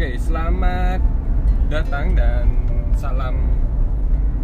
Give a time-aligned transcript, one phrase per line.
[0.00, 1.04] Oke, selamat
[1.68, 2.48] datang dan
[2.96, 3.36] salam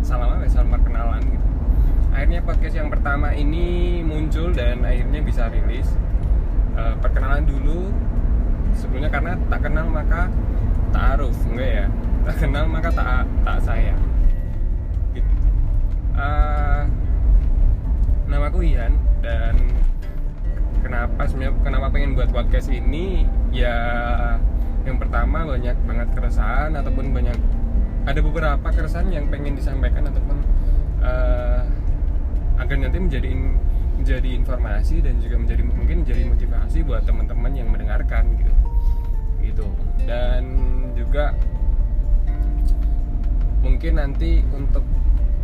[0.05, 0.45] salam apa?
[0.45, 0.53] ya?
[0.53, 1.49] Salam perkenalan gitu.
[2.13, 5.97] Akhirnya podcast yang pertama ini muncul dan akhirnya bisa rilis.
[6.77, 7.89] Eh, perkenalan dulu
[8.77, 10.29] sebelumnya karena tak kenal maka
[10.93, 11.87] taaruf enggak ya
[12.29, 14.03] tak kenal maka tak tak sayang
[15.17, 15.33] gitu.
[16.21, 16.83] Eh,
[18.29, 18.93] namaku Ian
[19.25, 19.57] dan
[20.85, 23.25] kenapa sebenarnya kenapa pengen buat podcast ini
[23.57, 23.73] ya
[24.97, 27.37] yang pertama banyak banget keresahan ataupun banyak
[28.09, 30.41] ada beberapa keresahan yang pengen disampaikan ataupun
[31.05, 31.61] eh,
[32.57, 33.29] agar nanti menjadi
[34.01, 38.53] menjadi informasi dan juga menjadi mungkin menjadi motivasi buat teman-teman yang mendengarkan gitu.
[39.45, 39.69] Gitu.
[40.09, 40.45] Dan
[40.97, 41.37] juga
[43.61, 44.81] mungkin nanti untuk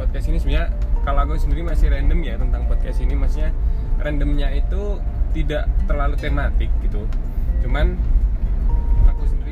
[0.00, 0.72] podcast ini sebenarnya
[1.04, 3.20] kalau aku sendiri masih random ya tentang podcast ini.
[3.20, 3.52] Maksudnya
[4.00, 4.96] randomnya itu
[5.36, 7.04] tidak terlalu tematik gitu.
[7.60, 8.00] Cuman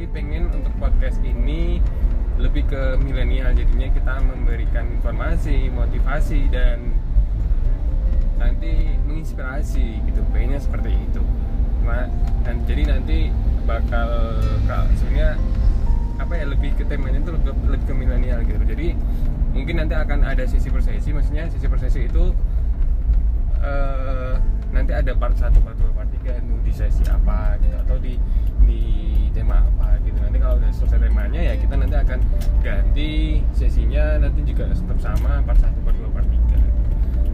[0.01, 1.77] sendiri pengen untuk podcast ini
[2.41, 3.53] lebih ke milenial.
[3.53, 6.97] Jadinya kita memberikan informasi motivasi dan
[8.41, 10.25] nanti menginspirasi gitu.
[10.33, 11.21] Pengennya seperti itu.
[12.49, 13.29] Dan jadi nanti
[13.69, 15.37] bakal ka- sebenarnya
[16.17, 18.65] apa ya lebih ke temanya itu lebih, lebih ke milenial gitu.
[18.73, 18.97] Jadi
[19.53, 21.13] mungkin nanti akan ada sesi per sesi.
[21.13, 22.33] Maksudnya sesi per sesi itu
[23.61, 24.35] eh,
[24.73, 28.17] nanti ada part 1, part 2, part 3 itu di sesi apa gitu atau di
[28.65, 28.81] di
[29.35, 29.90] tema apa
[30.31, 32.19] nanti kalau udah selesai temanya ya kita nanti akan
[32.63, 36.71] ganti sesinya nanti juga tetap sama part 1, part 2, part 3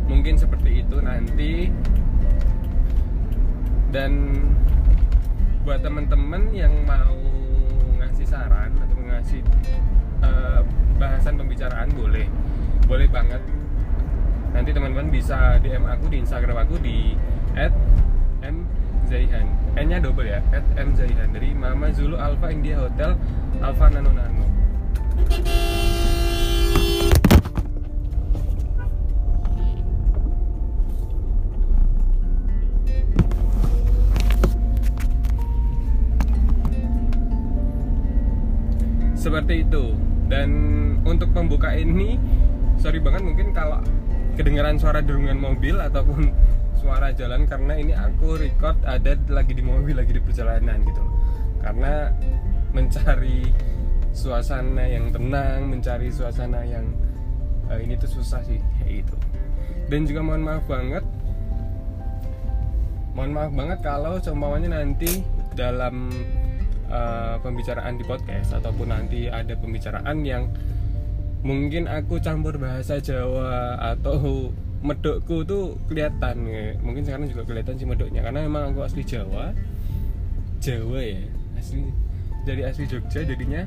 [0.07, 1.71] mungkin seperti itu nanti.
[3.91, 4.43] Dan
[5.63, 7.15] buat teman-teman yang mau
[7.99, 9.43] ngasih saran atau ngasih
[10.23, 10.61] eh,
[10.99, 12.27] bahasan pembicaraan boleh.
[12.87, 13.43] Boleh banget.
[14.55, 17.13] Nanti teman-teman bisa DM aku di Instagram aku di
[19.07, 19.47] @mzaihan
[19.79, 20.43] n nya double ya
[20.75, 23.15] @mzaihan dari Mama Zulu Alpha India Hotel
[23.63, 24.43] Alpha Nano Nano.
[39.15, 39.95] Seperti itu.
[40.27, 40.51] Dan
[41.07, 42.19] untuk pembuka ini
[42.83, 43.79] sorry banget mungkin kalau
[44.35, 46.35] kedengaran suara derungan mobil ataupun
[46.87, 51.19] suara jalan karena ini aku record ada lagi di mobil lagi di perjalanan gitu loh.
[51.59, 52.15] karena
[52.71, 53.43] mencari
[54.15, 56.87] suasana yang tenang mencari suasana yang
[57.75, 59.17] eh, ini tuh susah sih kayak gitu
[59.91, 61.03] dan juga mohon maaf banget
[63.19, 65.27] mohon maaf banget kalau seumpamanya nanti
[65.59, 66.15] dalam
[66.87, 70.55] uh, pembicaraan di podcast ataupun nanti ada pembicaraan yang
[71.43, 74.55] mungkin aku campur bahasa Jawa atau
[74.87, 76.79] medokku tuh kelihatan ya.
[76.79, 79.51] mungkin sekarang juga kelihatan sih medoknya karena memang aku asli Jawa.
[80.63, 81.21] Jawa ya
[81.59, 81.91] asli
[82.47, 83.67] dari asli Jogja jadinya.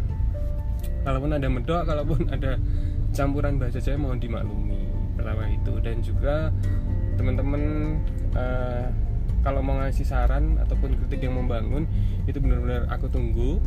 [1.03, 2.55] Kalaupun ada medok kalaupun ada
[3.11, 4.87] campuran bahasa Jawa mohon dimaklumi.
[5.19, 5.73] Pertama itu.
[5.83, 6.55] Dan juga
[7.19, 7.61] teman-teman
[8.39, 8.87] eh,
[9.43, 11.83] kalau mau ngasih saran ataupun kritik yang membangun
[12.23, 13.59] itu benar-benar aku tunggu.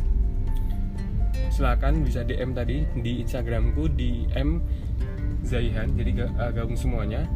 [1.53, 4.57] Silakan bisa DM tadi di Instagramku di M
[5.43, 7.27] Zaihan jadi eh, gabung semuanya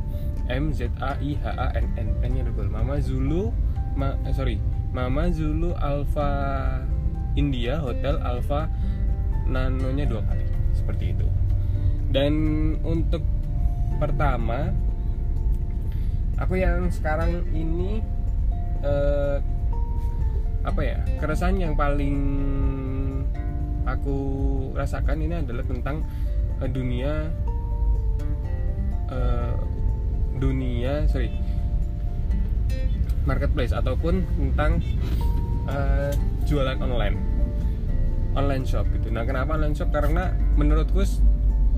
[0.47, 2.09] M Z A I H A N N.
[2.23, 2.71] N nya double.
[2.71, 3.51] Mama Zulu
[3.95, 4.57] ma, eh, sorry.
[4.95, 6.29] Mama Zulu Alpha
[7.37, 8.71] India Hotel Alpha
[9.47, 10.45] nanonya dua kali.
[10.73, 11.27] Seperti itu.
[12.11, 12.33] Dan
[12.87, 13.21] untuk
[13.99, 14.71] pertama
[16.37, 17.99] aku yang sekarang ini
[18.85, 19.37] eh,
[20.63, 22.17] apa ya keresahan yang paling
[23.87, 24.19] aku
[24.75, 26.05] rasakan ini adalah tentang
[26.61, 27.31] eh, dunia
[29.09, 29.55] eh,
[30.39, 31.33] dunia sorry
[33.27, 34.79] marketplace ataupun tentang
[35.67, 36.11] eh,
[36.47, 37.17] jualan online.
[38.33, 39.11] Online shop gitu.
[39.11, 39.91] Nah kenapa online shop?
[39.91, 41.03] Karena menurutku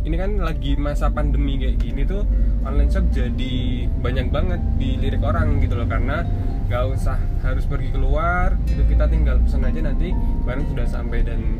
[0.08, 2.24] ini kan lagi masa pandemi kayak gini tuh
[2.64, 5.90] online shop jadi banyak banget dilirik orang gitu loh.
[5.90, 6.22] Karena
[6.69, 8.86] nggak usah harus pergi keluar gitu.
[8.86, 10.13] Kita tinggal pesan aja nanti
[10.45, 11.57] barang sudah sampai dan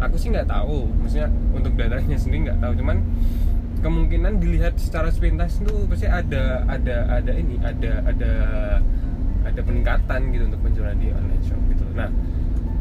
[0.00, 0.88] aku sih nggak tahu.
[1.04, 2.72] Maksudnya untuk datanya sendiri nggak tahu.
[2.80, 2.96] Cuman
[3.78, 8.32] kemungkinan dilihat secara sepintas tuh pasti ada ada ada ini ada ada
[9.46, 11.84] ada peningkatan gitu untuk penjualan di online shop gitu.
[11.94, 12.10] Nah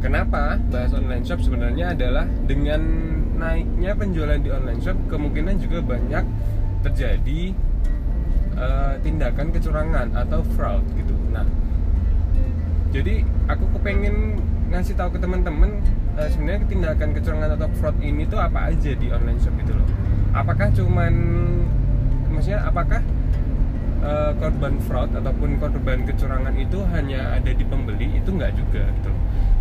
[0.01, 2.81] kenapa bahas online shop sebenarnya adalah dengan
[3.37, 6.25] naiknya penjualan di online shop kemungkinan juga banyak
[6.85, 7.41] terjadi
[8.57, 11.15] eh, tindakan kecurangan atau fraud gitu.
[11.29, 11.45] Nah
[12.89, 15.79] jadi aku kepengen ngasih tahu ke teman-teman
[16.17, 20.06] eh, sebenarnya tindakan kecurangan atau fraud ini tuh apa aja di online shop itu loh
[20.37, 21.13] apakah cuman
[22.29, 23.01] maksudnya apakah
[24.05, 28.21] eh, korban fraud ataupun korban kecurangan itu hanya ada di pembeli?
[28.21, 29.11] Itu nggak juga gitu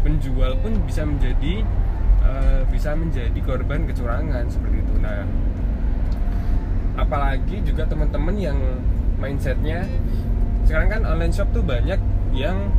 [0.06, 1.66] penjual pun bisa menjadi
[2.22, 4.94] uh, bisa menjadi korban kecurangan seperti itu.
[5.02, 5.26] Nah
[6.94, 8.56] apalagi juga teman-teman yang
[9.18, 9.82] mindsetnya
[10.62, 11.98] sekarang kan online shop tuh banyak
[12.30, 12.70] yang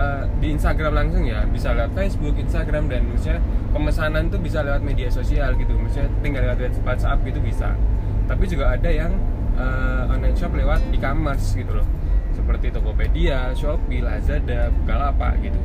[0.00, 3.40] uh, di Instagram langsung ya bisa lewat Facebook, Instagram dan maksudnya
[3.76, 5.76] pemesanan tuh bisa lewat media sosial gitu.
[5.76, 7.76] Maksudnya tinggal lewat WhatsApp gitu bisa.
[8.24, 9.12] Tapi juga ada yang
[9.60, 11.86] uh, online shop lewat e-commerce gitu loh.
[12.32, 15.60] Seperti Tokopedia, Shopee, Lazada, Bukalapak gitu.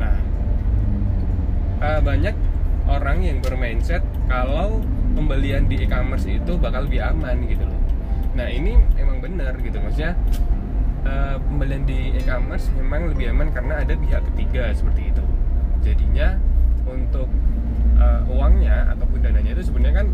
[0.00, 0.16] Nah
[1.84, 2.34] uh, banyak
[2.88, 4.00] orang yang bermindset
[4.30, 4.80] kalau
[5.12, 7.80] pembelian di e-commerce itu bakal lebih aman gitu loh.
[8.32, 9.76] Nah ini emang benar gitu.
[9.82, 10.16] Maksudnya
[11.08, 15.24] uh, pembelian di e-commerce memang lebih aman karena ada pihak ketiga seperti itu.
[15.80, 16.36] Jadinya
[16.84, 17.28] untuk
[17.96, 20.08] uh, uangnya ataupun dananya itu sebenarnya kan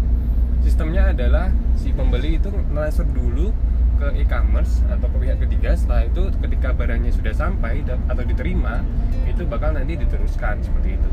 [0.62, 3.50] sistemnya adalah si pembeli itu transfer dulu
[3.94, 5.74] ke e-commerce atau ke pihak ketiga.
[5.74, 8.82] Setelah itu ketika barangnya sudah sampai atau diterima
[9.26, 11.10] itu bakal nanti diteruskan seperti itu.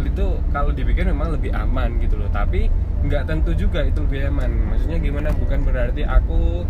[0.00, 2.30] Itu kalau dipikir memang lebih aman gitu loh.
[2.32, 2.72] Tapi
[3.06, 4.50] nggak tentu juga itu lebih aman.
[4.74, 5.28] Maksudnya gimana?
[5.36, 6.64] Bukan berarti aku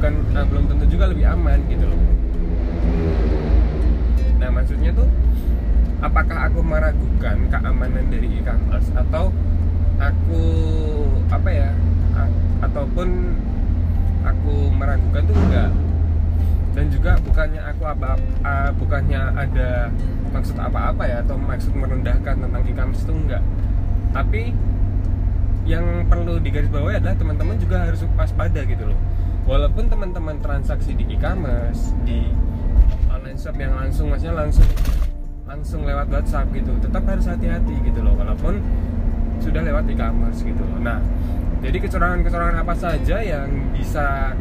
[0.00, 2.00] bukan nah, belum tentu juga lebih aman gitu loh.
[4.40, 5.04] Nah maksudnya tuh
[6.00, 9.28] apakah aku meragukan keamanan dari e-commerce atau
[10.00, 10.44] aku
[11.28, 11.68] apa ya
[12.64, 13.36] ataupun
[14.24, 15.70] aku meragukan tuh enggak.
[16.72, 19.92] Dan juga bukannya aku apa uh, bukannya ada
[20.32, 23.44] maksud apa-apa ya atau maksud merendahkan tentang e-commerce itu enggak.
[24.16, 24.56] Tapi
[25.70, 28.98] yang perlu digarisbawahi adalah teman-teman juga harus waspada gitu loh.
[29.46, 32.26] Walaupun teman-teman transaksi di e-commerce di
[33.06, 34.66] online shop yang langsung maksudnya langsung
[35.46, 38.62] langsung lewat WhatsApp gitu tetap harus hati-hati gitu loh walaupun
[39.38, 40.78] sudah lewat e-commerce gitu loh.
[40.82, 40.98] Nah
[41.62, 44.34] jadi kecurangan-kecurangan apa saja yang bisa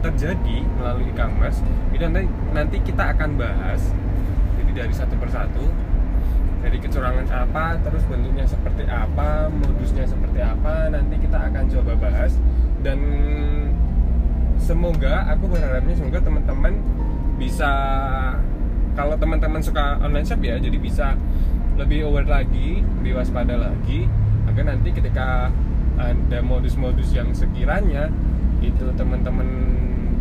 [0.00, 1.60] terjadi melalui e-commerce
[1.92, 3.92] itu nanti nanti kita akan bahas
[4.60, 5.64] jadi dari satu persatu
[6.60, 12.32] dari kecurangan apa terus bentuknya seperti apa modusnya seperti apa nanti kita akan coba bahas.
[12.80, 13.00] Dan
[14.60, 16.72] semoga aku berharapnya semoga teman-teman
[17.40, 17.72] bisa
[18.92, 21.16] kalau teman-teman suka online shop ya jadi bisa
[21.80, 24.04] lebih aware lagi lebih waspada lagi
[24.44, 25.48] agar nanti ketika
[25.96, 28.12] ada modus-modus yang sekiranya
[28.60, 29.48] itu teman-teman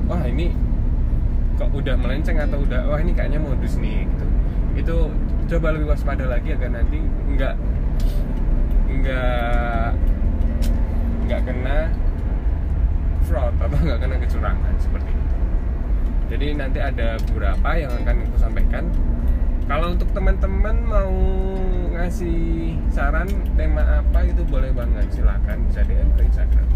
[0.08, 0.56] wah ini
[1.60, 4.26] kok udah melenceng atau udah wah ini kayaknya modus nih gitu.
[4.80, 4.98] Itu
[5.52, 7.56] coba lebih waspada lagi agar nanti nggak
[8.88, 9.90] nggak
[11.28, 11.92] nggak kena
[13.28, 15.36] fraud atau nggak kena kecurangan seperti itu.
[16.30, 18.88] Jadi nanti ada beberapa yang akan aku sampaikan.
[19.68, 21.14] Kalau untuk teman-teman mau
[21.94, 26.68] ngasih saran tema apa itu boleh banget silakan bisa DM ke Instagram.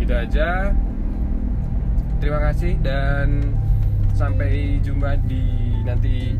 [0.00, 0.72] Gitu aja.
[2.18, 3.54] Terima kasih dan
[4.18, 5.46] sampai jumpa di
[5.86, 6.34] nanti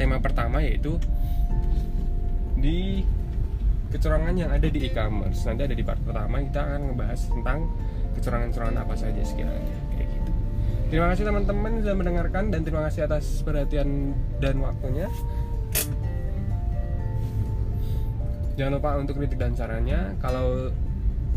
[0.00, 0.96] tema pertama yaitu
[2.56, 3.04] di
[3.92, 5.44] kecurangan yang ada di e-commerce.
[5.44, 7.58] Nanti ada di part pertama kita akan ngebahas tentang
[8.16, 10.30] kecurangan-kecurangan apa saja sekiranya kayak gitu.
[10.88, 15.04] Terima kasih teman-teman sudah mendengarkan dan terima kasih atas perhatian dan waktunya.
[18.56, 20.16] Jangan lupa untuk kritik dan sarannya.
[20.24, 20.72] Kalau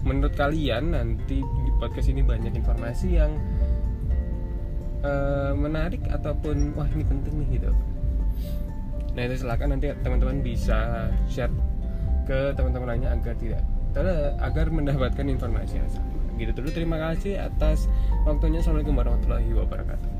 [0.07, 3.35] menurut kalian nanti di podcast ini banyak informasi yang
[5.03, 7.71] uh, menarik ataupun wah ini penting nih gitu.
[9.15, 11.53] Nah itu silakan nanti teman-teman bisa share
[12.29, 13.63] ke teman-teman lainnya agar tidak
[14.39, 16.13] agar mendapatkan informasi yang sama.
[16.39, 17.89] Gitu dulu terima kasih atas
[18.23, 18.63] waktunya.
[18.63, 20.18] Assalamualaikum warahmatullahi wabarakatuh